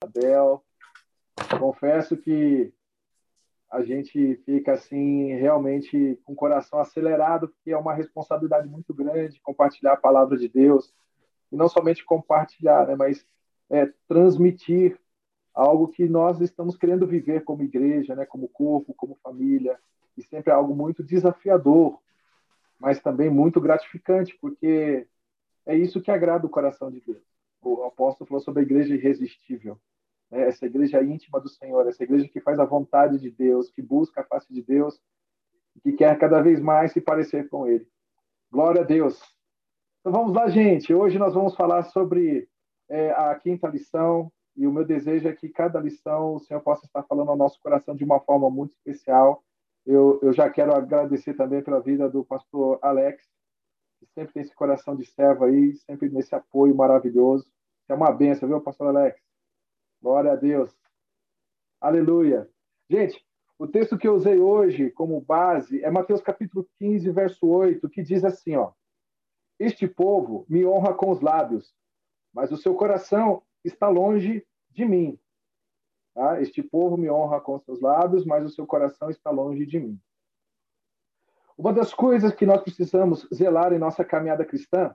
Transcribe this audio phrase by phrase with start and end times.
[0.00, 0.62] Abel.
[1.58, 2.72] Confesso que
[3.70, 9.40] a gente fica assim realmente com o coração acelerado, porque é uma responsabilidade muito grande
[9.40, 10.94] compartilhar a palavra de Deus
[11.50, 13.26] e não somente compartilhar, né, mas
[13.70, 14.98] é, transmitir
[15.52, 19.78] algo que nós estamos querendo viver como igreja, né, como corpo, como família,
[20.16, 21.98] e sempre é algo muito desafiador,
[22.78, 25.06] mas também muito gratificante, porque
[25.64, 27.35] é isso que agrada o coração de Deus.
[27.62, 29.78] O apóstolo falou sobre a igreja irresistível,
[30.30, 30.48] né?
[30.48, 34.20] essa igreja íntima do Senhor, essa igreja que faz a vontade de Deus, que busca
[34.20, 35.00] a face de Deus,
[35.82, 37.86] que quer cada vez mais se parecer com Ele.
[38.50, 39.20] Glória a Deus.
[40.00, 40.94] Então vamos lá, gente.
[40.94, 42.48] Hoje nós vamos falar sobre
[42.88, 46.86] é, a quinta lição, e o meu desejo é que cada lição o Senhor possa
[46.86, 49.44] estar falando ao nosso coração de uma forma muito especial.
[49.84, 53.22] Eu, eu já quero agradecer também pela vida do pastor Alex,
[53.98, 57.50] que sempre tem esse coração de servo aí, sempre nesse apoio maravilhoso.
[57.88, 59.20] É uma benção, viu, pastor Alex?
[60.02, 60.76] Glória a Deus.
[61.80, 62.48] Aleluia.
[62.88, 63.24] Gente,
[63.58, 68.02] o texto que eu usei hoje como base é Mateus capítulo 15, verso 8, que
[68.02, 68.72] diz assim, ó:
[69.58, 71.74] Este povo me honra com os lábios,
[72.32, 75.18] mas o seu coração está longe de mim.
[76.14, 76.40] Tá?
[76.40, 80.00] Este povo me honra com seus lábios, mas o seu coração está longe de mim.
[81.56, 84.94] Uma das coisas que nós precisamos zelar em nossa caminhada cristã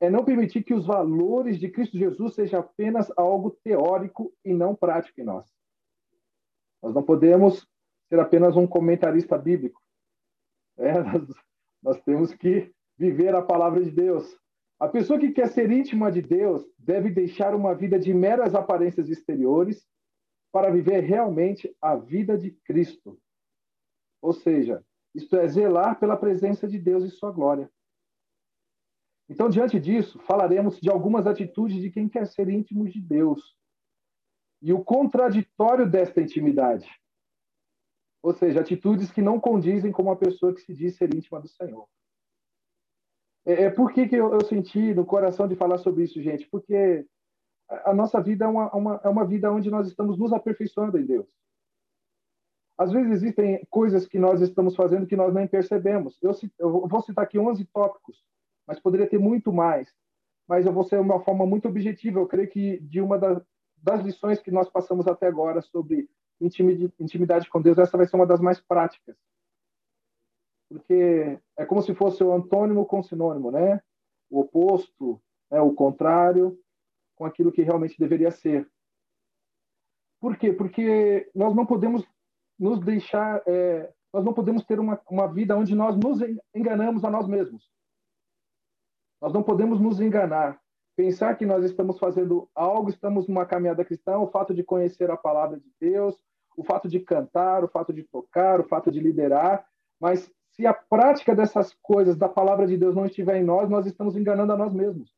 [0.00, 4.74] é não permitir que os valores de Cristo Jesus sejam apenas algo teórico e não
[4.74, 5.46] prático em nós.
[6.82, 7.66] Nós não podemos
[8.08, 9.80] ser apenas um comentarista bíblico.
[10.76, 11.22] É, nós,
[11.82, 14.36] nós temos que viver a palavra de Deus.
[14.78, 19.08] A pessoa que quer ser íntima de Deus deve deixar uma vida de meras aparências
[19.08, 19.86] exteriores
[20.52, 23.18] para viver realmente a vida de Cristo.
[24.20, 24.84] Ou seja,
[25.16, 27.70] isto é zelar pela presença de Deus e sua glória.
[29.28, 33.56] Então, diante disso, falaremos de algumas atitudes de quem quer ser íntimo de Deus
[34.60, 36.88] e o contraditório desta intimidade.
[38.22, 41.48] Ou seja, atitudes que não condizem com uma pessoa que se diz ser íntima do
[41.48, 41.88] Senhor.
[43.46, 46.46] É, é, por que, que eu, eu, senti no coração de falar sobre isso, gente?
[46.48, 47.06] Porque
[47.70, 50.98] a, a nossa vida é uma, uma, é uma vida onde nós estamos nos aperfeiçoando
[50.98, 51.26] em Deus.
[52.78, 56.18] Às vezes existem coisas que nós estamos fazendo que nós nem percebemos.
[56.22, 58.22] Eu, eu vou citar aqui 11 tópicos,
[58.66, 59.92] mas poderia ter muito mais.
[60.46, 62.20] Mas eu vou ser uma forma muito objetiva.
[62.20, 63.42] Eu creio que de uma das,
[63.78, 66.08] das lições que nós passamos até agora sobre
[66.40, 69.16] intimidade com Deus, essa vai ser uma das mais práticas
[70.68, 73.80] porque é como se fosse o antônimo com sinônimo, né?
[74.30, 75.20] O oposto,
[75.50, 75.60] né?
[75.60, 76.58] o contrário,
[77.14, 78.68] com aquilo que realmente deveria ser.
[80.20, 80.52] Por quê?
[80.52, 82.04] Porque nós não podemos
[82.58, 86.20] nos deixar, é, nós não podemos ter uma, uma vida onde nós nos
[86.54, 87.70] enganamos a nós mesmos.
[89.20, 90.60] Nós não podemos nos enganar.
[90.96, 95.16] Pensar que nós estamos fazendo algo, estamos numa caminhada cristã, o fato de conhecer a
[95.16, 96.16] palavra de Deus,
[96.56, 99.66] o fato de cantar, o fato de tocar, o fato de liderar,
[100.00, 103.84] mas se a prática dessas coisas da palavra de Deus não estiver em nós, nós
[103.84, 105.14] estamos enganando a nós mesmos.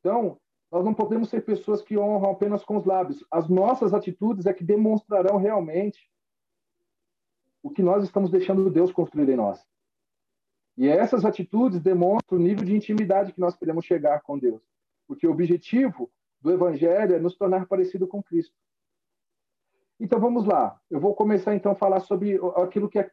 [0.00, 0.40] Então,
[0.74, 3.24] nós não podemos ser pessoas que honram apenas com os lábios.
[3.30, 6.10] As nossas atitudes é que demonstrarão realmente
[7.62, 9.64] o que nós estamos deixando Deus construir em nós.
[10.76, 14.60] E essas atitudes demonstram o nível de intimidade que nós queremos chegar com Deus.
[15.06, 18.56] Porque o objetivo do Evangelho é nos tornar parecido com Cristo.
[20.00, 20.76] Então vamos lá.
[20.90, 23.08] Eu vou começar então a falar sobre aquilo que é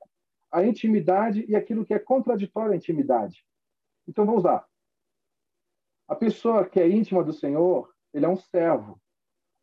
[0.51, 3.45] a intimidade e aquilo que é contraditório à intimidade.
[4.07, 4.65] Então vamos lá.
[6.11, 9.01] A pessoa que é íntima do Senhor, ele é um servo.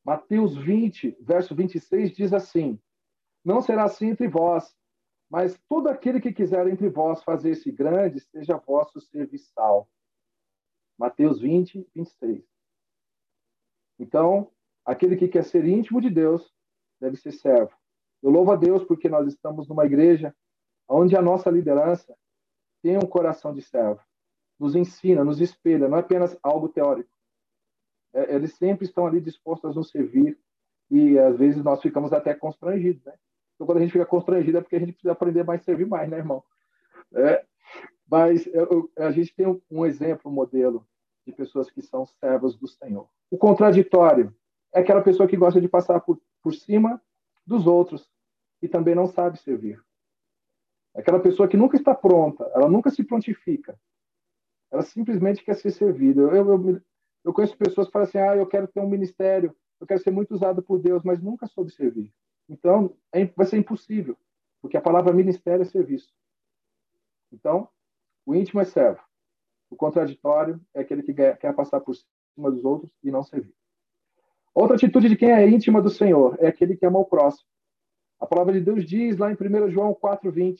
[0.02, 2.80] Mateus 20, verso 26 diz assim:
[3.44, 4.74] Não será assim entre vós,
[5.30, 9.90] mas todo aquele que quiser entre vós fazer-se grande, seja vosso serviçal.
[10.98, 12.42] Mateus 20, 26.
[13.98, 14.50] Então,
[14.86, 16.50] aquele que quer ser íntimo de Deus
[16.98, 17.76] deve ser servo.
[18.22, 20.34] Eu louvo a Deus porque nós estamos numa igreja
[20.88, 22.16] onde a nossa liderança
[22.82, 24.00] tem um coração de servo,
[24.58, 27.10] nos ensina, nos espelha, não é apenas algo teórico.
[28.12, 30.38] É, eles sempre estão ali dispostos a nos servir
[30.90, 33.14] e às vezes nós ficamos até constrangidos, né?
[33.54, 36.08] Então quando a gente fica constrangido é porque a gente precisa aprender mais servir mais,
[36.08, 36.42] né, irmão?
[37.14, 37.44] É,
[38.10, 40.86] mas eu, a gente tem um, exemplo, um modelo
[41.26, 43.08] de pessoas que são servos do Senhor.
[43.30, 44.34] O contraditório
[44.72, 47.00] é aquela pessoa que gosta de passar por, por cima
[47.46, 48.08] dos outros
[48.62, 49.80] e também não sabe servir.
[50.94, 53.78] Aquela pessoa que nunca está pronta, ela nunca se prontifica.
[54.70, 56.20] Ela simplesmente quer ser servida.
[56.20, 56.82] Eu, eu,
[57.24, 60.10] eu conheço pessoas que falam assim: ah, eu quero ter um ministério, eu quero ser
[60.10, 62.12] muito usado por Deus, mas nunca soube servir.
[62.48, 64.16] Então, é, vai ser impossível,
[64.60, 66.12] porque a palavra ministério é serviço.
[67.32, 67.68] Então,
[68.24, 69.00] o íntimo é servo.
[69.70, 73.54] O contraditório é aquele que quer, passar por cima dos outros e não servir.
[74.54, 77.46] Outra atitude de quem é íntima do Senhor é aquele que ama o próximo.
[78.18, 80.58] A palavra de Deus diz lá em 1 João 4,20: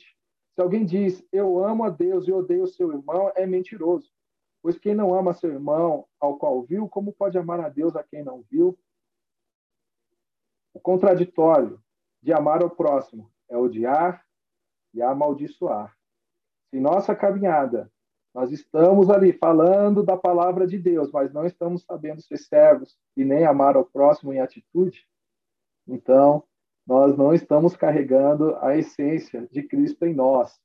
[0.59, 4.11] Se alguém diz, Eu amo a Deus e odeio seu irmão, é mentiroso.
[4.61, 8.03] Pois quem não ama seu irmão, ao qual viu, como pode amar a Deus a
[8.03, 8.77] quem não viu?
[10.73, 11.81] O contraditório
[12.21, 14.25] de amar ao próximo é odiar
[14.93, 15.95] e amaldiçoar.
[16.69, 17.89] Se nossa caminhada
[18.33, 23.23] nós estamos ali falando da palavra de Deus, mas não estamos sabendo ser servos e
[23.23, 25.07] nem amar ao próximo em atitude,
[25.87, 26.43] então
[26.89, 30.59] nós não estamos carregando a essência de Cristo em nós.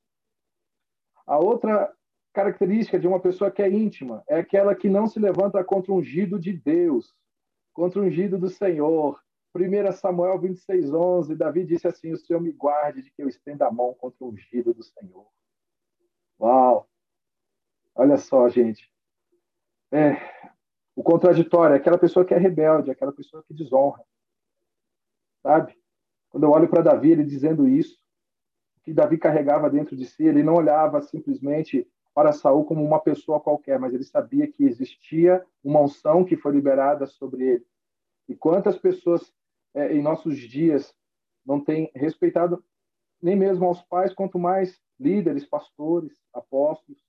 [1.23, 1.93] A outra
[2.33, 5.97] característica de uma pessoa que é íntima é aquela que não se levanta contra o
[5.97, 7.13] ungido de Deus,
[7.71, 9.23] contra o ungido do Senhor.
[9.55, 13.67] 1 Samuel 26, 11, Davi disse assim: O Senhor me guarde de que eu estenda
[13.67, 15.27] a mão contra o ungido do Senhor.
[16.39, 16.89] Uau!
[17.93, 18.91] Olha só, gente.
[19.91, 20.15] É,
[20.95, 24.03] o contraditório é aquela pessoa que é rebelde, aquela pessoa que desonra.
[25.43, 25.84] Sabe?
[26.35, 27.97] Quando eu olho para Davi, ele dizendo isso,
[28.83, 33.39] que Davi carregava dentro de si, ele não olhava simplesmente para Saul como uma pessoa
[33.39, 37.65] qualquer, mas ele sabia que existia uma unção que foi liberada sobre ele.
[38.27, 39.33] E quantas pessoas
[39.73, 40.93] é, em nossos dias
[41.45, 42.61] não têm respeitado
[43.21, 47.01] nem mesmo aos pais, quanto mais líderes, pastores, apóstolos.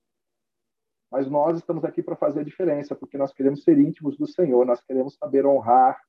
[1.11, 4.65] Mas nós estamos aqui para fazer a diferença, porque nós queremos ser íntimos do Senhor,
[4.65, 6.01] nós queremos saber honrar,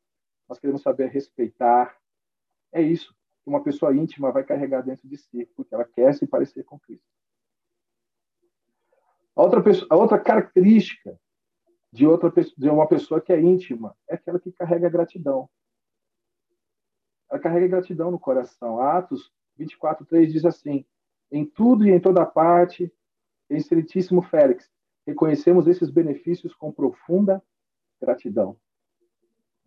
[0.49, 1.98] nós queremos saber respeitar.
[2.73, 6.27] É isso que uma pessoa íntima vai carregar dentro de si, porque ela quer se
[6.27, 7.07] parecer com Cristo.
[9.35, 11.19] A outra, pessoa, a outra característica
[11.93, 15.49] de, outra, de uma pessoa que é íntima é aquela que carrega gratidão.
[17.31, 18.81] Ela carrega gratidão no coração.
[18.81, 20.85] Atos 24, 3 diz assim:
[21.31, 22.93] Em tudo e em toda parte,
[23.49, 24.71] excelentíssimo Félix,
[25.07, 27.43] reconhecemos esses benefícios com profunda
[28.01, 28.57] gratidão.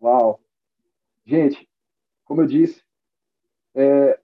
[0.00, 0.40] Uau!
[1.24, 1.68] Gente,
[2.24, 2.82] como eu disse,
[3.74, 4.20] é,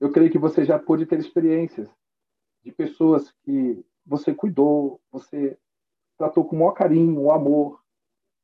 [0.00, 1.88] eu creio que você já pôde ter experiências
[2.62, 5.58] de pessoas que você cuidou, você
[6.16, 7.82] tratou com o maior carinho, o amor,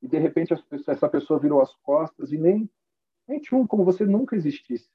[0.03, 0.55] e de repente
[0.89, 2.69] essa pessoa virou as costas e nem,
[3.29, 4.91] nem tinha um como você nunca existisse.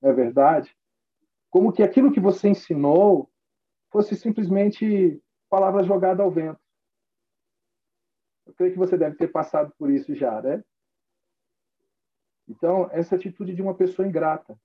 [0.00, 0.74] Não é verdade?
[1.50, 3.28] Como que aquilo que você ensinou
[3.90, 6.60] fosse simplesmente palavra jogada ao vento.
[8.46, 10.64] Eu creio que você deve ter passado por isso já, né?
[12.50, 14.58] Então, essa atitude de uma pessoa ingrata,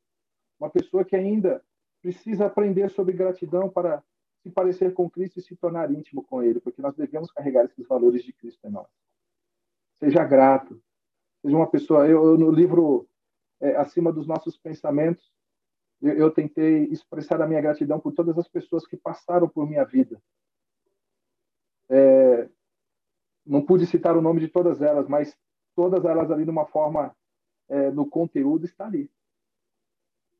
[0.59, 1.63] uma pessoa que ainda
[2.01, 4.03] precisa aprender sobre gratidão para
[4.41, 7.87] se parecer com Cristo e se tornar íntimo com Ele, porque nós devemos carregar esses
[7.87, 8.87] valores de Cristo em nós.
[9.99, 10.81] Seja grato,
[11.43, 12.07] seja uma pessoa.
[12.07, 13.07] Eu, no livro
[13.61, 15.31] é, Acima dos Nossos Pensamentos,
[16.01, 19.85] eu, eu, tentei expressar a minha gratidão por todas as pessoas que passaram por minha
[19.85, 20.19] vida.
[21.87, 22.49] É,
[23.45, 25.37] não pude citar o nome de todas elas, mas
[25.75, 27.15] todas elas ali, de uma forma,
[27.69, 29.09] é, no conteúdo, está ali.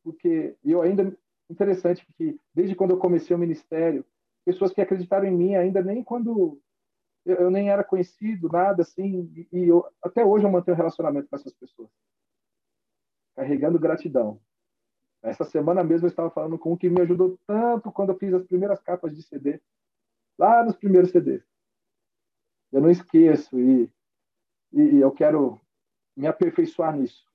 [0.04, 1.18] Porque eu ainda
[1.50, 4.06] interessante que desde quando eu comecei o ministério,
[4.46, 6.60] pessoas que acreditaram em mim ainda nem quando
[7.26, 11.28] eu, eu nem era conhecido, nada assim, e, e eu, até hoje eu mantenho relacionamento
[11.28, 11.90] com essas pessoas,
[13.36, 14.40] carregando gratidão.
[15.24, 18.32] Essa semana mesmo eu estava falando com um que me ajudou tanto quando eu fiz
[18.32, 19.60] as primeiras capas de CD,
[20.38, 21.44] lá nos primeiros CDs.
[22.72, 23.90] Eu não esqueço e,
[24.72, 25.60] e, eu quero
[26.16, 27.26] me aperfeiçoar nisso.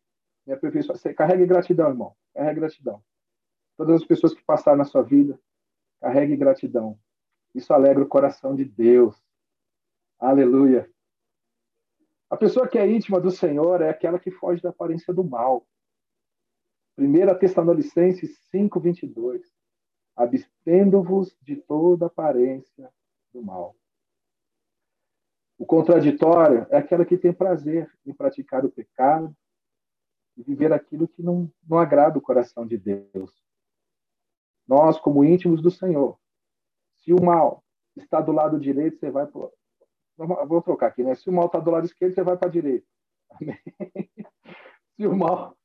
[0.46, 0.98] Me aperfeiçoar.
[1.14, 2.14] Carregue gratidão, irmão.
[2.34, 3.02] Carregue gratidão
[3.80, 5.40] todas as pessoas que passaram na sua vida.
[6.02, 6.98] Carregue gratidão.
[7.54, 9.16] Isso alegra o coração de Deus.
[10.18, 10.86] Aleluia.
[12.28, 15.66] A pessoa que é íntima do Senhor é aquela que foge da aparência do mal.
[16.98, 19.50] 1 Tessalonicenses 5, 22.
[20.14, 22.92] Abstendo-vos de toda aparência
[23.32, 23.74] do mal.
[25.70, 29.32] Contraditório é aquela que tem prazer em praticar o pecado
[30.36, 33.40] e viver aquilo que não, não agrada o coração de Deus.
[34.66, 36.18] Nós, como íntimos do Senhor,
[36.96, 37.62] se o mal
[37.96, 39.48] está do lado direito, você vai para.
[40.48, 41.14] Vou trocar aqui, né?
[41.14, 42.86] Se o mal está do lado esquerdo, você vai para a direita.
[43.40, 43.56] Amém?
[44.96, 45.56] Se o mal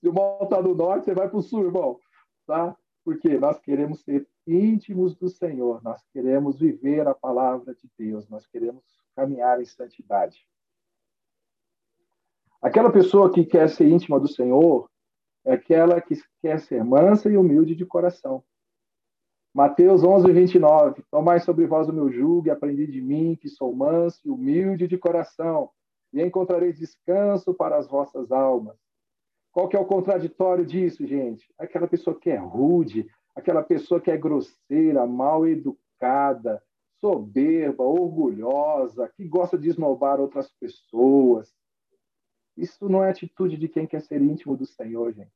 [0.00, 2.00] se o mal está do norte, você vai para o sul, irmão.
[2.48, 2.76] Tá?
[3.04, 8.44] Porque nós queremos ser íntimos do Senhor, nós queremos viver a palavra de Deus, nós
[8.46, 10.46] queremos caminhar em santidade.
[12.60, 14.88] Aquela pessoa que quer ser íntima do Senhor
[15.44, 18.44] é aquela que quer ser mansa e humilde de coração.
[19.52, 21.02] Mateus 11, 29.
[21.10, 24.86] Tomai sobre vós o meu jugo e aprendi de mim, que sou manso e humilde
[24.86, 25.70] de coração,
[26.12, 28.76] e encontrareis descanso para as vossas almas.
[29.50, 31.52] Qual que é o contraditório disso, gente?
[31.58, 36.62] Aquela pessoa que é rude, aquela pessoa que é grosseira, mal educada,
[37.02, 41.52] soberba, orgulhosa, que gosta de esnobar outras pessoas.
[42.56, 45.32] Isso não é atitude de quem quer ser íntimo do Senhor, gente.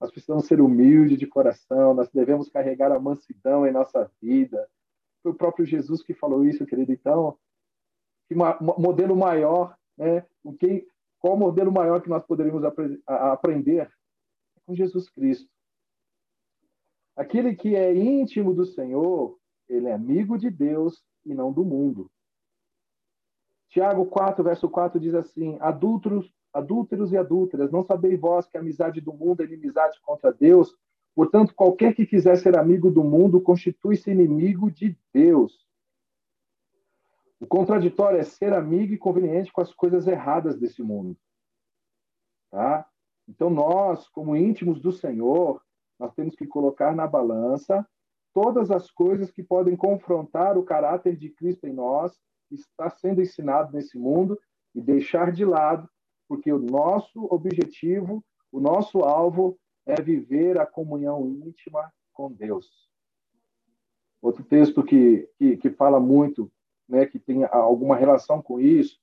[0.00, 4.70] Nós precisamos ser humildes de coração, nós devemos carregar a mansidão em nossa vida.
[5.24, 6.92] Foi o próprio Jesus que falou isso, querido.
[6.92, 7.36] Então,
[8.28, 10.24] que modelo maior, né?
[10.44, 10.86] O que,
[11.18, 12.62] qual modelo maior que nós poderíamos
[13.06, 13.90] aprender?
[14.56, 15.50] É com Jesus Cristo.
[17.16, 19.39] Aquele que é íntimo do Senhor,
[19.70, 22.10] ele é amigo de Deus e não do mundo.
[23.68, 28.60] Tiago 4, verso 4 diz assim: Adúlteros, adúlteros e adúlteras, não sabeis vós que a
[28.60, 30.76] amizade do mundo é inimizade contra Deus?
[31.14, 35.66] Portanto, qualquer que quiser ser amigo do mundo constitui-se inimigo de Deus.
[37.38, 41.16] O contraditório é ser amigo e conveniente com as coisas erradas desse mundo.
[42.50, 42.86] Tá?
[43.28, 45.62] Então, nós, como íntimos do Senhor,
[45.98, 47.86] nós temos que colocar na balança
[48.32, 52.18] todas as coisas que podem confrontar o caráter de Cristo em nós,
[52.48, 54.38] que está sendo ensinado nesse mundo,
[54.74, 55.88] e deixar de lado,
[56.28, 62.88] porque o nosso objetivo, o nosso alvo é viver a comunhão íntima com Deus.
[64.22, 66.50] Outro texto que, que, que fala muito,
[66.88, 68.98] né, que tem alguma relação com isso,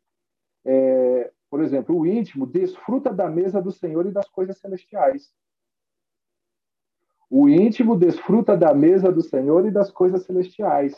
[0.63, 5.34] é, por exemplo, o íntimo desfruta da mesa do Senhor e das coisas celestiais.
[7.29, 10.96] O íntimo desfruta da mesa do Senhor e das coisas celestiais.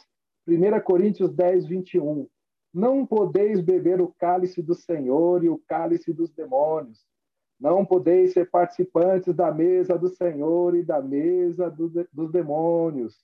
[0.47, 2.27] 1 Coríntios 10, 21.
[2.73, 7.03] Não podeis beber o cálice do Senhor e o cálice dos demônios.
[7.59, 13.17] Não podeis ser participantes da mesa do Senhor e da mesa do, dos demônios.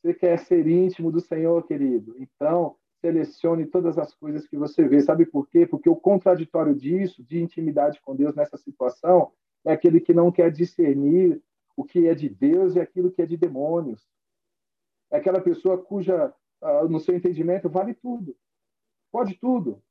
[0.00, 2.14] Você quer ser íntimo do Senhor, querido?
[2.18, 5.00] Então, selecione todas as coisas que você vê.
[5.00, 5.66] Sabe por quê?
[5.66, 9.32] Porque o contraditório disso, de intimidade com Deus nessa situação,
[9.64, 11.40] é aquele que não quer discernir
[11.76, 14.06] o que é de Deus e aquilo que é de demônios.
[15.10, 18.36] É aquela pessoa cuja, ah, no seu entendimento, vale tudo,
[19.10, 19.82] pode tudo.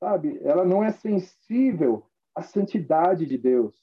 [0.00, 0.40] Sabe?
[0.42, 3.80] Ela não é sensível à santidade de Deus.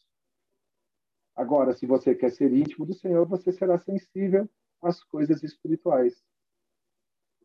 [1.36, 4.50] Agora, se você quer ser íntimo do Senhor, você será sensível
[4.82, 6.22] às coisas espirituais.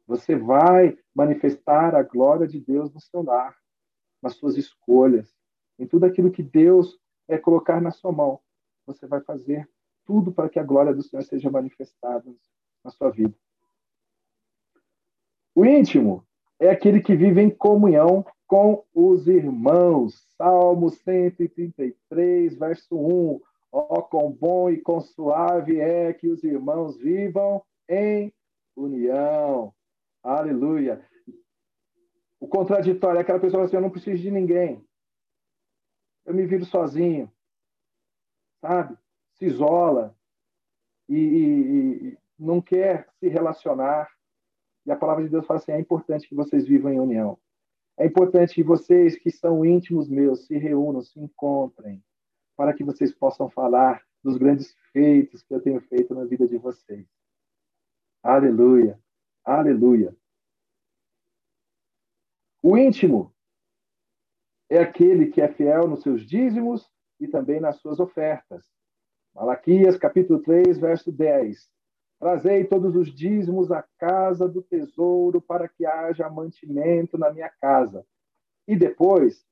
[0.07, 3.57] Você vai manifestar a glória de Deus no seu lar,
[4.21, 5.33] nas suas escolhas,
[5.79, 6.99] em tudo aquilo que Deus
[7.29, 8.41] é colocar na sua mão
[8.87, 9.69] você vai fazer
[10.05, 12.25] tudo para que a glória do Senhor seja manifestada
[12.85, 13.35] na sua vida.
[15.55, 16.26] O íntimo
[16.59, 20.26] é aquele que vive em comunhão com os irmãos.
[20.37, 23.41] Salmo 133, verso 1.
[23.73, 28.33] Ó, oh, quão bom e quão suave é que os irmãos vivam em
[28.76, 29.73] união.
[30.23, 31.05] Aleluia.
[32.38, 34.85] O contraditório é aquela pessoa assim: eu não preciso de ninguém.
[36.25, 37.31] Eu me viro sozinho
[38.64, 38.97] sabe?
[39.35, 40.16] Se isola
[41.06, 44.09] e, e, e não quer se relacionar.
[44.87, 47.38] E a palavra de Deus fala assim: é importante que vocês vivam em união.
[47.99, 52.02] É importante que vocês que são íntimos meus se reúnam, se encontrem,
[52.56, 56.56] para que vocês possam falar dos grandes feitos que eu tenho feito na vida de
[56.56, 57.06] vocês.
[58.23, 58.99] Aleluia,
[59.44, 60.16] aleluia.
[62.62, 63.33] O íntimo
[64.71, 66.90] é aquele que é fiel nos seus dízimos
[67.25, 68.64] e também nas suas ofertas.
[69.35, 71.69] Malaquias, capítulo 3, verso 10.
[72.21, 78.07] Trazei todos os dízimos à casa do tesouro para que haja mantimento na minha casa.
[78.66, 79.45] E depois,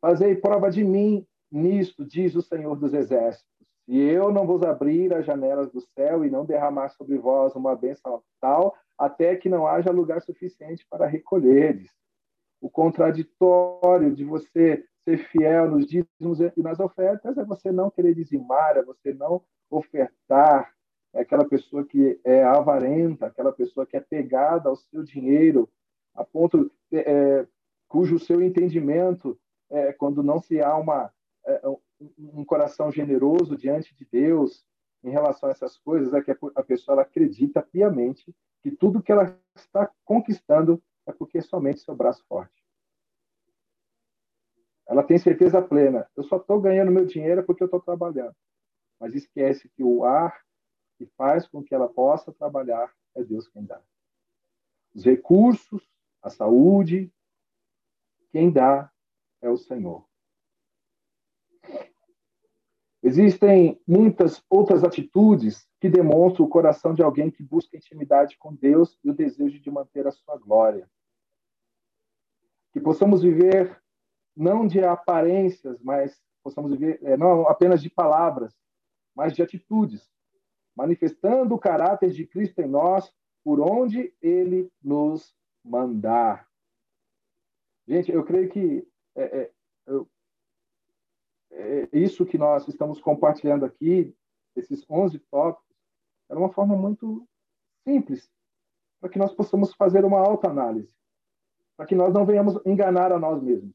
[0.00, 3.46] fazei prova de mim nisto, diz o Senhor dos Exércitos.
[3.84, 7.76] Se eu não vos abrir as janelas do céu e não derramar sobre vós uma
[7.76, 11.90] bênção tal, até que não haja lugar suficiente para recolheres.
[12.60, 18.12] O contraditório de você ser fiel nos dízimos e nas ofertas é você não querer
[18.12, 20.74] dizimar, é você não ofertar,
[21.14, 25.68] é aquela pessoa que é avarenta, aquela pessoa que é pegada ao seu dinheiro,
[26.12, 27.46] a ponto é, é
[27.88, 29.38] cujo seu entendimento,
[29.70, 31.12] é, quando não se há uma,
[31.46, 31.62] é,
[32.18, 34.66] um coração generoso diante de Deus
[35.04, 39.12] em relação a essas coisas, é que a pessoa ela acredita piamente que tudo que
[39.12, 42.55] ela está conquistando é porque somente seu braço forte.
[44.86, 46.08] Ela tem certeza plena.
[46.16, 48.34] Eu só estou ganhando meu dinheiro porque eu estou trabalhando.
[49.00, 50.40] Mas esquece que o ar
[50.96, 53.80] que faz com que ela possa trabalhar é Deus quem dá.
[54.94, 55.86] Os recursos,
[56.22, 57.12] a saúde,
[58.30, 58.90] quem dá
[59.42, 60.06] é o Senhor.
[63.02, 68.98] Existem muitas outras atitudes que demonstram o coração de alguém que busca intimidade com Deus
[69.04, 70.90] e o desejo de manter a sua glória.
[72.72, 73.80] Que possamos viver
[74.36, 78.54] não de aparências, mas possamos viver, é, não apenas de palavras,
[79.14, 80.10] mas de atitudes,
[80.76, 83.10] manifestando o caráter de Cristo em nós
[83.42, 86.46] por onde ele nos mandar.
[87.88, 89.52] Gente, eu creio que é, é,
[89.86, 90.08] eu,
[91.50, 94.14] é, isso que nós estamos compartilhando aqui,
[94.54, 95.76] esses 11 tópicos,
[96.28, 97.26] era uma forma muito
[97.86, 98.30] simples
[99.00, 100.94] para que nós possamos fazer uma autoanálise,
[101.76, 103.74] para que nós não venhamos enganar a nós mesmos,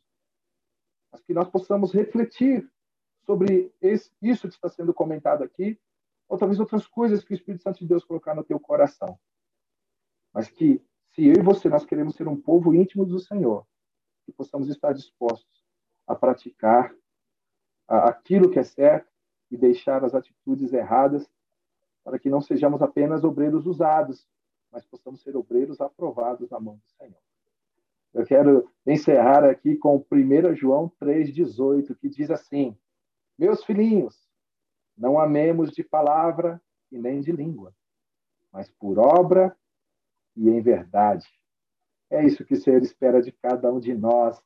[1.11, 2.69] mas que nós possamos refletir
[3.25, 5.79] sobre esse, isso que está sendo comentado aqui,
[6.27, 9.19] ou talvez outras coisas que o Espírito Santo de Deus colocar no teu coração.
[10.33, 13.67] Mas que, se eu e você nós queremos ser um povo íntimo do Senhor,
[14.25, 15.65] que possamos estar dispostos
[16.07, 16.95] a praticar
[17.87, 19.11] aquilo que é certo
[19.49, 21.29] e deixar as atitudes erradas,
[22.03, 24.25] para que não sejamos apenas obreiros usados,
[24.71, 27.21] mas possamos ser obreiros aprovados na mão do Senhor.
[28.13, 32.77] Eu quero encerrar aqui com 1 João 3,18, que diz assim:
[33.37, 34.29] Meus filhinhos,
[34.97, 37.73] não amemos de palavra e nem de língua,
[38.51, 39.55] mas por obra
[40.35, 41.27] e em verdade.
[42.09, 44.41] É isso que o Senhor espera de cada um de nós,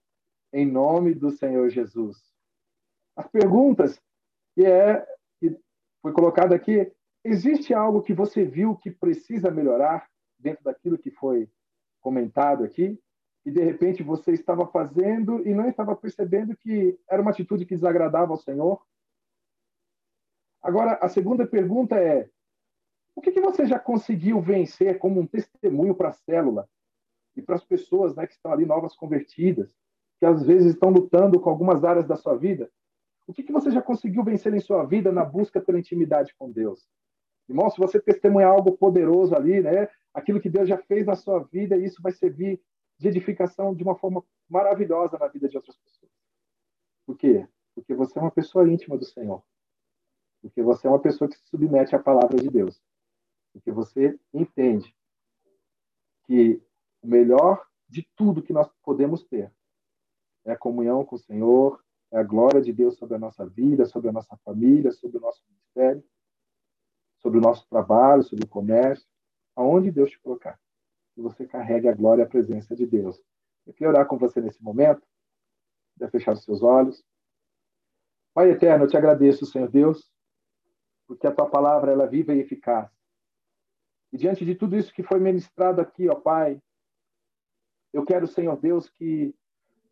[0.54, 2.18] em nome do Senhor Jesus.
[3.16, 4.00] As perguntas
[4.54, 5.06] que é
[5.40, 5.58] que
[6.02, 6.92] foi colocado aqui,
[7.24, 10.08] existe algo que você viu que precisa melhorar
[10.38, 11.50] dentro daquilo que foi
[12.00, 13.00] comentado aqui?
[13.46, 17.76] E de repente você estava fazendo e não estava percebendo que era uma atitude que
[17.76, 18.82] desagradava ao Senhor?
[20.62, 22.28] Agora, a segunda pergunta é:
[23.16, 26.68] o que, que você já conseguiu vencer como um testemunho para a célula
[27.36, 29.72] e para as pessoas né, que estão ali novas convertidas,
[30.20, 32.72] que às vezes estão lutando com algumas áreas da sua vida?
[33.28, 36.52] O que, que você já conseguiu vencer em sua vida na busca pela intimidade com
[36.52, 36.88] Deus?
[37.48, 41.44] Irmão, se você testemunhar algo poderoso ali, né, aquilo que Deus já fez na sua
[41.44, 42.60] vida, isso vai servir
[42.98, 46.12] de edificação de uma forma maravilhosa na vida de outras pessoas.
[47.06, 47.48] Por quê?
[47.74, 49.44] Porque você é uma pessoa íntima do Senhor.
[50.42, 52.82] Porque você é uma pessoa que se submete à palavra de Deus.
[53.52, 54.96] Porque você entende
[56.26, 56.62] que
[57.02, 59.52] o melhor de tudo que nós podemos ter
[60.46, 63.86] é a comunhão com o Senhor, é a glória de Deus sobre a nossa vida,
[63.86, 66.04] sobre a nossa família, sobre o nosso ministério,
[67.20, 69.08] sobre o nosso trabalho, sobre o comércio,
[69.56, 70.60] aonde Deus te colocar.
[71.16, 73.20] Que você carregue a glória e a presença de Deus.
[73.66, 75.02] Eu queria orar com você nesse momento,
[75.96, 77.04] de fechar os seus olhos.
[78.34, 80.12] Pai eterno, eu te agradeço, Senhor Deus,
[81.08, 82.92] porque a tua palavra ela é viva e eficaz.
[84.12, 86.62] E diante de tudo isso que foi ministrado aqui, ó Pai,
[87.94, 89.34] eu quero, Senhor Deus, que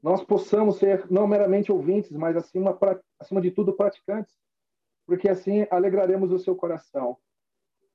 [0.01, 2.77] nós possamos ser não meramente ouvintes, mas acima,
[3.17, 4.35] acima de tudo praticantes,
[5.05, 7.17] porque assim alegraremos o seu coração.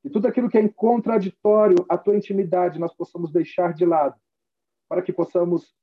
[0.04, 4.18] E tudo aquilo que é contraditório à tua intimidade nós possamos deixar de lado,
[4.88, 5.74] para que possamos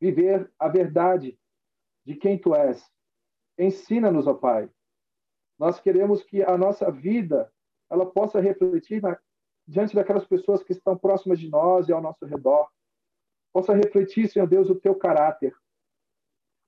[0.00, 1.38] viver a verdade
[2.04, 2.84] de quem tu és.
[3.58, 4.68] Ensina-nos, ó Pai,
[5.58, 7.50] nós queremos que a nossa vida
[7.90, 9.18] ela possa refletir na,
[9.66, 12.68] diante daquelas pessoas que estão próximas de nós e ao nosso redor.
[13.52, 15.54] Possa refletir, Senhor Deus, o teu caráter,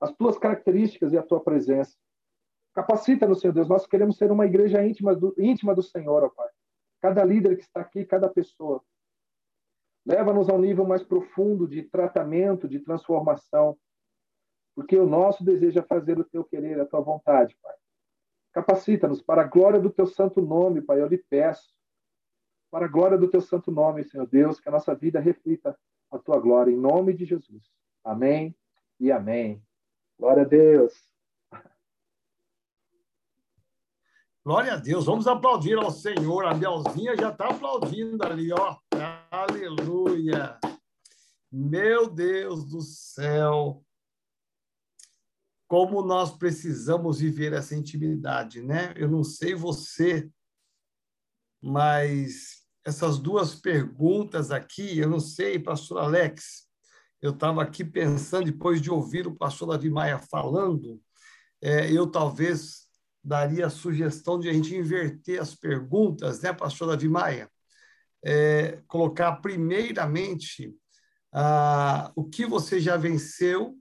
[0.00, 1.96] as tuas características e a tua presença.
[2.72, 3.68] Capacita-nos, Senhor Deus.
[3.68, 6.48] Nós queremos ser uma igreja íntima do, íntima do Senhor, ó Pai.
[7.00, 8.82] Cada líder que está aqui, cada pessoa.
[10.06, 13.76] Leva-nos a um nível mais profundo de tratamento, de transformação.
[14.74, 17.74] Porque o nosso desejo é fazer o teu querer, a tua vontade, Pai.
[18.52, 21.74] Capacita-nos para a glória do teu santo nome, Pai, eu lhe peço.
[22.70, 25.78] Para a glória do teu santo nome, Senhor Deus, que a nossa vida reflita
[26.10, 27.70] a tua glória, em nome de Jesus.
[28.04, 28.54] Amém
[29.00, 29.62] e amém.
[30.18, 31.15] Glória a Deus.
[34.46, 35.06] Glória a Deus.
[35.06, 36.44] Vamos aplaudir ao Senhor.
[36.44, 38.76] A Belzinha já está aplaudindo ali, ó.
[39.28, 40.56] Aleluia.
[41.50, 43.84] Meu Deus do céu
[45.66, 48.94] como nós precisamos viver essa intimidade, né?
[48.94, 50.30] Eu não sei você,
[51.60, 56.68] mas essas duas perguntas aqui, eu não sei, pastor Alex,
[57.20, 61.02] eu estava aqui pensando, depois de ouvir o pastor Davi Maia falando,
[61.60, 62.85] é, eu talvez
[63.26, 67.50] daria a sugestão de a gente inverter as perguntas, né, pastor Davi Maia?
[68.24, 70.72] É, colocar primeiramente
[71.32, 73.76] ah, o que você já venceu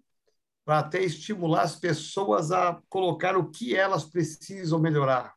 [0.66, 5.36] para até estimular as pessoas a colocar o que elas precisam melhorar.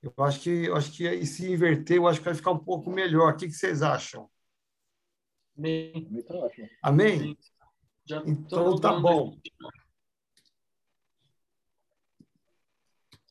[0.00, 2.90] Eu acho que, eu acho que se inverter, eu acho que vai ficar um pouco
[2.90, 3.32] melhor.
[3.32, 4.30] O que, que vocês acham?
[5.56, 6.08] Amém.
[6.80, 7.38] Amém?
[8.06, 9.36] Já então tá bom.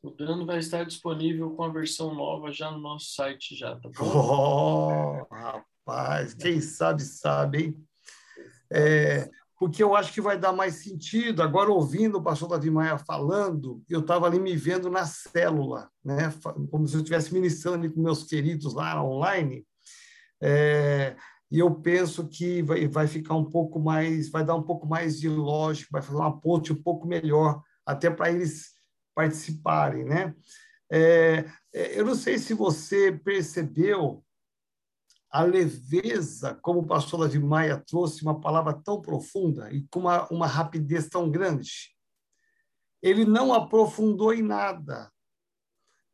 [0.08, 3.90] O plano vai estar disponível com a versão nova já no nosso site já, tá
[3.90, 4.06] bom?
[4.06, 7.88] Oh, rapaz, quem sabe sabe, hein?
[8.72, 11.44] É, porque eu acho que vai dar mais sentido.
[11.44, 16.34] Agora, ouvindo o pastor Davi Maia falando, eu estava ali me vendo na célula, né?
[16.72, 19.66] como se eu estivesse ministrando ali com meus queridos lá online.
[20.42, 21.18] É,
[21.52, 25.20] e eu penso que vai, vai ficar um pouco mais, vai dar um pouco mais
[25.20, 28.77] de lógica, vai fazer uma ponte um pouco melhor, até para eles
[29.18, 30.36] participarem, né?
[30.92, 34.24] É, é, eu não sei se você percebeu
[35.32, 40.28] a leveza, como o pastor Davi Maia trouxe uma palavra tão profunda e com uma,
[40.28, 41.96] uma rapidez tão grande.
[43.02, 45.12] Ele não aprofundou em nada,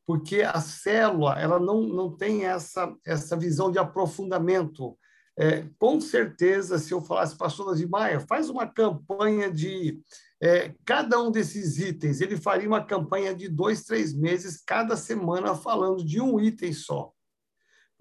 [0.05, 4.97] porque a célula ela não, não tem essa, essa visão de aprofundamento.
[5.37, 9.99] É, com certeza, se eu falasse, pastor Davi Maia, faz uma campanha de
[10.41, 15.55] é, cada um desses itens, ele faria uma campanha de dois, três meses, cada semana,
[15.55, 17.13] falando de um item só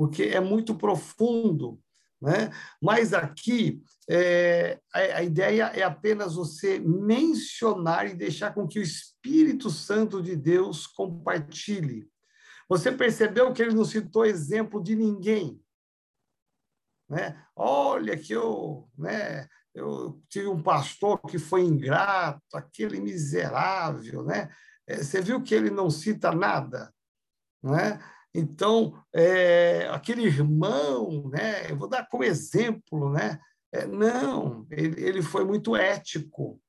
[0.03, 1.79] porque é muito profundo.
[2.21, 2.51] Né?
[2.83, 8.83] Mas aqui, é, a, a ideia é apenas você mencionar e deixar com que o
[8.83, 12.09] Espírito Santo de Deus compartilhe.
[12.69, 15.62] Você percebeu que ele não citou exemplo de ninguém?
[17.09, 17.41] Né?
[17.55, 24.49] Olha que eu, né, eu tive um pastor que foi ingrato, aquele miserável, né?
[24.87, 26.93] É, você viu que ele não cita nada,
[27.63, 28.01] né?
[28.35, 33.39] Então, é, aquele irmão, né, eu vou dar como exemplo, né?
[33.73, 36.61] É, não, ele, ele foi muito ético,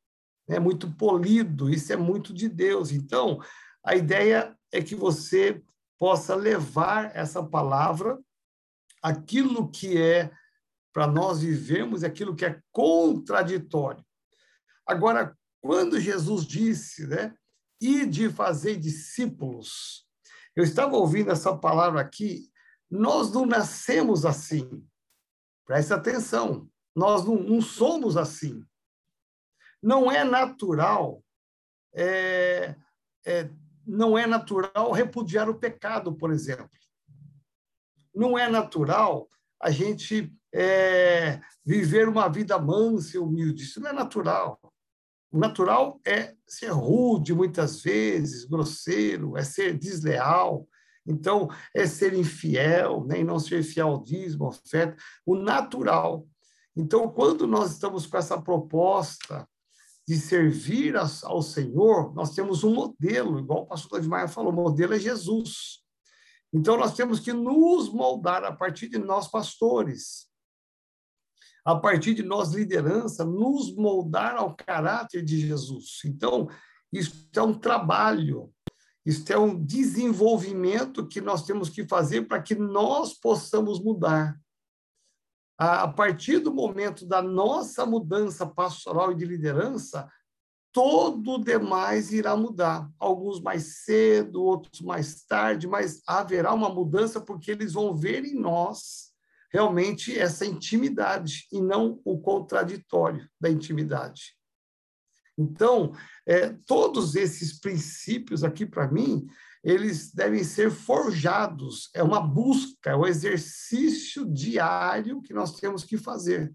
[0.47, 2.91] né, muito polido, isso é muito de Deus.
[2.91, 3.39] Então,
[3.83, 5.61] a ideia é que você
[5.99, 8.19] possa levar essa palavra,
[9.03, 10.31] aquilo que é
[10.93, 14.03] para nós vivermos, aquilo que é contraditório.
[14.87, 17.35] Agora, quando Jesus disse, né,
[17.81, 20.07] e de fazer discípulos,
[20.55, 22.49] eu estava ouvindo essa palavra aqui.
[22.89, 24.87] Nós não nascemos assim.
[25.65, 26.69] Preste atenção.
[26.95, 28.63] Nós não, não somos assim.
[29.81, 31.23] Não é natural.
[31.93, 32.75] É,
[33.25, 33.49] é,
[33.85, 36.69] não é natural repudiar o pecado, por exemplo.
[38.13, 39.27] Não é natural
[39.61, 43.63] a gente é, viver uma vida mansa e humilde.
[43.63, 44.59] Isso não é natural.
[45.31, 50.67] O natural é ser rude muitas vezes, grosseiro, é ser desleal,
[51.07, 54.95] então é ser infiel, né, e não ser fiel ao dízimo, oferta.
[55.25, 56.27] O natural.
[56.75, 59.47] Então, quando nós estamos com essa proposta
[60.07, 64.93] de servir ao Senhor, nós temos um modelo, igual o pastor Maia falou, o modelo
[64.93, 65.82] é Jesus.
[66.53, 70.31] Então, nós temos que nos moldar a partir de nós, pastores
[71.65, 76.01] a partir de nós, liderança, nos moldar ao caráter de Jesus.
[76.05, 76.49] Então,
[76.91, 78.53] isso é um trabalho,
[79.05, 84.37] isso é um desenvolvimento que nós temos que fazer para que nós possamos mudar.
[85.57, 90.09] A partir do momento da nossa mudança pastoral e de liderança,
[90.73, 92.89] todo o demais irá mudar.
[92.99, 98.33] Alguns mais cedo, outros mais tarde, mas haverá uma mudança porque eles vão ver em
[98.33, 99.13] nós
[99.51, 104.35] realmente essa intimidade e não o contraditório da intimidade.
[105.37, 109.27] Então, é, todos esses princípios aqui, para mim,
[109.63, 111.89] eles devem ser forjados.
[111.93, 116.51] É uma busca, é um exercício diário que nós temos que fazer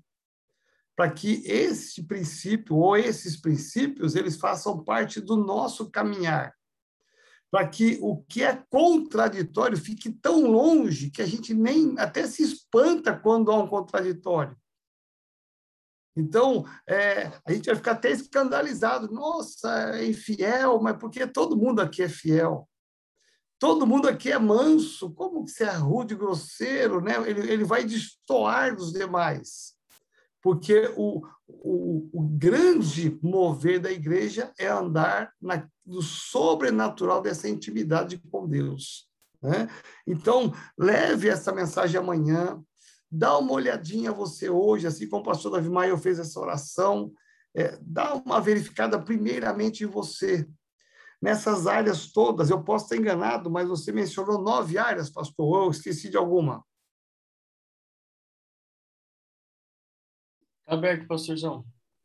[0.98, 6.52] para que esse princípio ou esses princípios eles façam parte do nosso caminhar
[7.48, 12.42] para que o que é contraditório fique tão longe que a gente nem até se
[12.42, 14.56] espanta quando há um contraditório.
[16.16, 19.10] Então, é, a gente vai ficar até escandalizado.
[19.10, 22.68] Nossa, é infiel, mas porque todo mundo aqui é fiel.
[23.58, 25.14] Todo mundo aqui é manso.
[25.14, 27.14] Como que você é rude, grosseiro, né?
[27.24, 29.77] Ele, ele vai destoar dos demais
[30.42, 38.18] porque o, o, o, grande mover da igreja é andar na, no sobrenatural dessa intimidade
[38.30, 39.08] com Deus.
[39.42, 39.68] Né?
[40.06, 42.62] Então, leve essa mensagem amanhã,
[43.10, 47.12] dá uma olhadinha você hoje, assim como o pastor Davi Maia fez essa oração,
[47.56, 50.46] é, dá uma verificada primeiramente em você.
[51.20, 56.08] Nessas áreas todas, eu posso estar enganado, mas você mencionou nove áreas, pastor, eu esqueci
[56.08, 56.62] de alguma.
[60.68, 61.64] Aberto, pastorzão.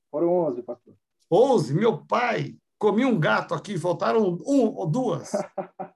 [0.09, 0.95] Foram 11, pastor.
[1.31, 1.73] 11?
[1.73, 5.31] Meu pai, comi um gato aqui, faltaram um ou duas.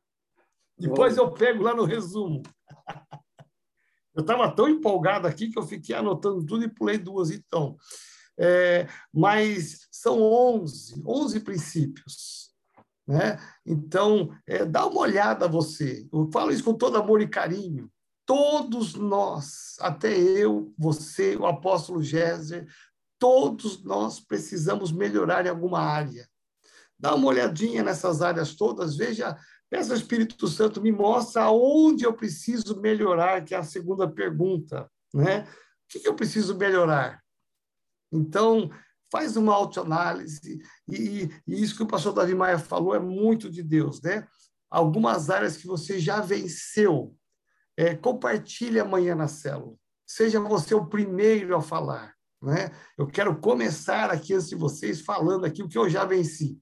[0.78, 2.44] Depois eu pego lá no resumo.
[4.14, 7.78] Eu estava tão empolgado aqui que eu fiquei anotando tudo e pulei duas, então.
[8.36, 12.52] É, mas são 11, 11 princípios.
[13.06, 13.38] Né?
[13.64, 16.10] Então, é, dá uma olhada você.
[16.12, 17.92] Eu falo isso com todo amor e carinho.
[18.28, 22.68] Todos nós, até eu, você, o apóstolo Géser,
[23.18, 26.30] todos nós precisamos melhorar em alguma área.
[27.00, 29.36] Dá uma olhadinha nessas áreas todas, veja,
[29.70, 34.88] peça ao Espírito Santo, me mostra aonde eu preciso melhorar, que é a segunda pergunta,
[35.12, 35.48] né?
[35.88, 37.24] que, que eu preciso melhorar?
[38.12, 38.70] Então,
[39.12, 43.64] faz uma autoanálise, e, e isso que o pastor Davi Maia falou é muito de
[43.64, 44.28] Deus, né?
[44.70, 47.16] Algumas áreas que você já venceu,
[47.78, 49.76] é, compartilhe amanhã na célula.
[50.06, 52.14] Seja você o primeiro a falar.
[52.42, 52.72] Né?
[52.98, 56.60] Eu quero começar aqui antes de vocês falando aqui o que eu já venci.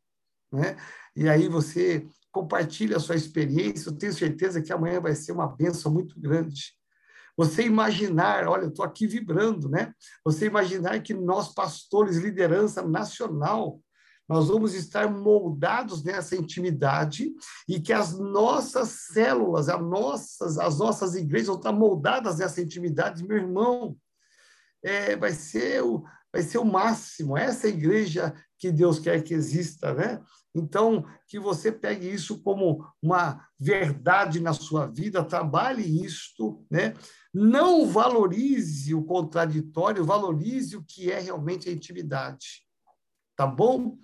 [0.51, 0.75] Né?
[1.15, 5.47] E aí você compartilha a sua experiência, eu tenho certeza que amanhã vai ser uma
[5.47, 6.73] benção muito grande.
[7.37, 9.93] Você imaginar, olha, eu estou aqui vibrando, né?
[10.23, 13.81] Você imaginar que nós, pastores, liderança nacional,
[14.27, 17.31] nós vamos estar moldados nessa intimidade
[17.67, 23.25] e que as nossas células, as nossas, as nossas igrejas vão estar moldadas nessa intimidade,
[23.27, 23.95] meu irmão.
[24.83, 26.03] É, vai ser o
[26.35, 27.37] vai ser o máximo.
[27.37, 30.21] Essa é igreja que Deus quer que exista, né?
[30.53, 36.93] Então, que você pegue isso como uma verdade na sua vida, trabalhe isto, né?
[37.33, 42.64] Não valorize o contraditório, valorize o que é realmente a intimidade.
[43.35, 43.97] Tá bom?